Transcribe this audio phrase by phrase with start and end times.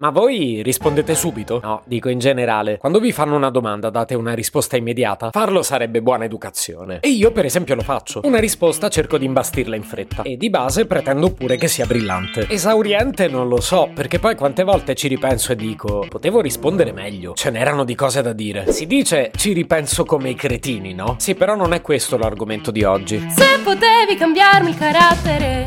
[0.00, 1.58] Ma voi rispondete subito?
[1.60, 2.78] No, dico in generale.
[2.78, 5.30] Quando vi fanno una domanda date una risposta immediata.
[5.32, 7.00] Farlo sarebbe buona educazione.
[7.00, 8.20] E io per esempio lo faccio.
[8.22, 10.22] Una risposta cerco di imbastirla in fretta.
[10.22, 12.46] E di base pretendo pure che sia brillante.
[12.48, 17.32] Esauriente non lo so, perché poi quante volte ci ripenso e dico potevo rispondere meglio.
[17.34, 18.70] Ce n'erano di cose da dire.
[18.70, 21.16] Si dice ci ripenso come i cretini, no?
[21.18, 23.18] Sì, però non è questo l'argomento di oggi.
[23.30, 25.66] Se potevi cambiarmi il carattere,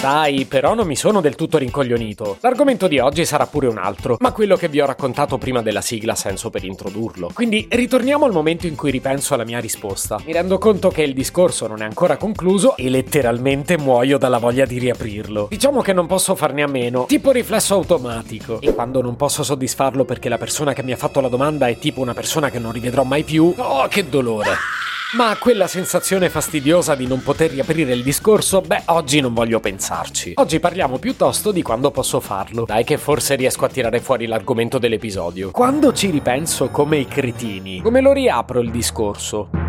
[0.00, 2.38] Dai, però non mi sono del tutto rincoglionito.
[2.40, 5.82] L'argomento di oggi sarà pure un altro, ma quello che vi ho raccontato prima della
[5.82, 7.30] sigla ha senso per introdurlo.
[7.34, 10.18] Quindi ritorniamo al momento in cui ripenso alla mia risposta.
[10.24, 14.64] Mi rendo conto che il discorso non è ancora concluso e letteralmente muoio dalla voglia
[14.64, 15.48] di riaprirlo.
[15.50, 18.58] Diciamo che non posso farne a meno, tipo riflesso automatico.
[18.62, 21.76] E quando non posso soddisfarlo perché la persona che mi ha fatto la domanda è
[21.76, 24.79] tipo una persona che non rivedrò mai più, oh che dolore.
[25.16, 30.34] Ma quella sensazione fastidiosa di non poter riaprire il discorso, beh, oggi non voglio pensarci.
[30.36, 32.64] Oggi parliamo piuttosto di quando posso farlo.
[32.64, 35.50] Dai che forse riesco a tirare fuori l'argomento dell'episodio.
[35.50, 39.59] Quando ci ripenso come i cretini, come lo riapro il discorso?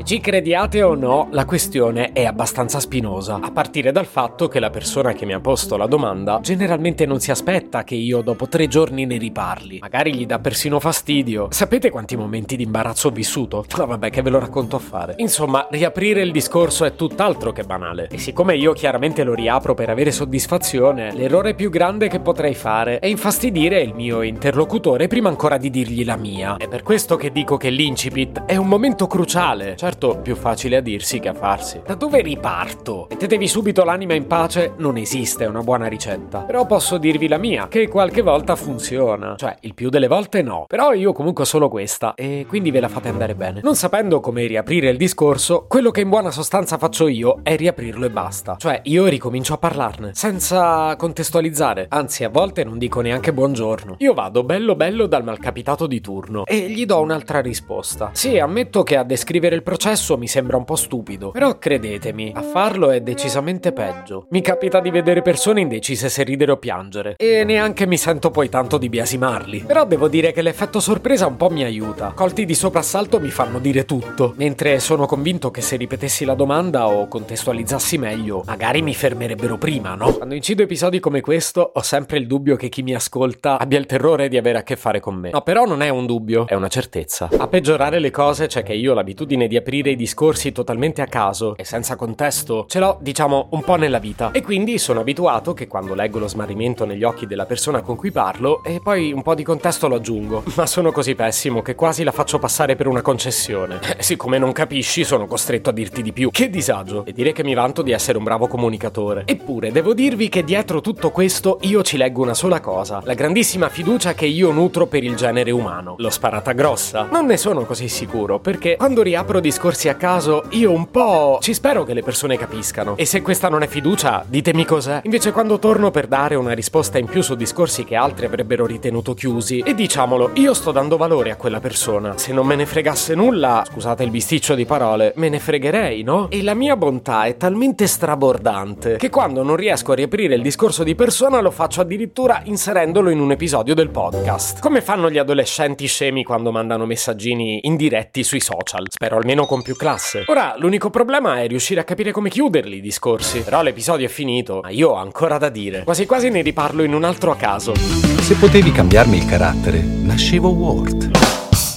[0.00, 4.58] E ci crediate o no, la questione è abbastanza spinosa, a partire dal fatto che
[4.58, 8.48] la persona che mi ha posto la domanda generalmente non si aspetta che io dopo
[8.48, 9.80] tre giorni ne riparli.
[9.80, 11.48] Magari gli dà persino fastidio.
[11.50, 13.66] Sapete quanti momenti di imbarazzo ho vissuto?
[13.76, 15.16] No vabbè che ve lo racconto a fare.
[15.18, 18.08] Insomma, riaprire il discorso è tutt'altro che banale.
[18.10, 23.00] E siccome io chiaramente lo riapro per avere soddisfazione, l'errore più grande che potrei fare
[23.00, 26.56] è infastidire il mio interlocutore prima ancora di dirgli la mia.
[26.56, 29.76] È per questo che dico che l'incipit è un momento cruciale.
[29.76, 31.80] Cioè Certo, più facile a dirsi che a farsi.
[31.84, 33.08] Da dove riparto?
[33.10, 36.42] Mettetevi subito l'anima in pace, non esiste una buona ricetta.
[36.42, 39.34] Però posso dirvi la mia, che qualche volta funziona.
[39.36, 40.66] Cioè, il più delle volte no.
[40.68, 43.62] Però io comunque ho solo questa, e quindi ve la fate andare bene.
[43.64, 48.06] Non sapendo come riaprire il discorso, quello che in buona sostanza faccio io è riaprirlo
[48.06, 48.54] e basta.
[48.60, 51.86] Cioè, io ricomincio a parlarne, senza contestualizzare.
[51.88, 53.96] Anzi, a volte non dico neanche buongiorno.
[53.98, 58.10] Io vado bello bello dal malcapitato di turno e gli do un'altra risposta.
[58.12, 62.32] Sì, ammetto che a descrivere il processo processo mi sembra un po' stupido, però credetemi,
[62.34, 64.26] a farlo è decisamente peggio.
[64.28, 68.50] Mi capita di vedere persone indecise se ridere o piangere, e neanche mi sento poi
[68.50, 69.64] tanto di biasimarli.
[69.66, 72.12] Però devo dire che l'effetto sorpresa un po' mi aiuta.
[72.14, 76.86] Colti di soprassalto mi fanno dire tutto, mentre sono convinto che se ripetessi la domanda
[76.86, 80.12] o contestualizzassi meglio, magari mi fermerebbero prima, no?
[80.12, 83.86] Quando incido episodi come questo, ho sempre il dubbio che chi mi ascolta abbia il
[83.86, 85.30] terrore di avere a che fare con me.
[85.30, 87.30] No, però non è un dubbio, è una certezza.
[87.34, 91.06] A peggiorare le cose c'è che io ho l'abitudine di aprire i discorsi totalmente a
[91.06, 94.30] caso e senza contesto, ce l'ho, diciamo, un po' nella vita.
[94.32, 98.10] E quindi sono abituato che quando leggo lo smarrimento negli occhi della persona con cui
[98.10, 100.42] parlo, e poi un po' di contesto lo aggiungo.
[100.56, 103.78] Ma sono così pessimo che quasi la faccio passare per una concessione.
[103.90, 106.30] Eh, siccome non capisci, sono costretto a dirti di più.
[106.30, 107.04] Che disagio!
[107.04, 109.24] E dire che mi vanto di essere un bravo comunicatore.
[109.26, 113.68] Eppure, devo dirvi che dietro tutto questo io ci leggo una sola cosa: la grandissima
[113.68, 115.96] fiducia che io nutro per il genere umano.
[115.98, 117.08] L'ho sparata grossa.
[117.10, 121.38] Non ne sono così sicuro, perché quando riapro discorsi discorsi a caso, io un po'
[121.40, 122.96] ci spero che le persone capiscano.
[122.96, 125.00] E se questa non è fiducia, ditemi cos'è.
[125.02, 129.12] Invece quando torno per dare una risposta in più su discorsi che altri avrebbero ritenuto
[129.12, 132.16] chiusi, e diciamolo, io sto dando valore a quella persona.
[132.16, 136.30] Se non me ne fregasse nulla, scusate il bisticcio di parole, me ne fregherei, no?
[136.30, 140.84] E la mia bontà è talmente strabordante che quando non riesco a riaprire il discorso
[140.84, 144.60] di persona lo faccio addirittura inserendolo in un episodio del podcast.
[144.60, 148.86] Come fanno gli adolescenti scemi quando mandano messaggini indiretti sui social.
[148.88, 150.24] Spero almeno con più classe.
[150.26, 153.40] Ora, l'unico problema è riuscire a capire come chiuderli i discorsi.
[153.40, 155.84] Però l'episodio è finito, ma io ho ancora da dire.
[155.84, 157.74] Quasi quasi ne riparlo in un altro caso.
[157.74, 161.10] Se potevi cambiarmi il carattere, nascevo Word.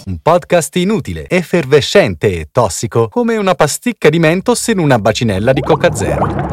[0.06, 5.62] Un podcast inutile, effervescente e tossico, come una pasticca di mentos in una bacinella di
[5.62, 6.53] Coca Zero.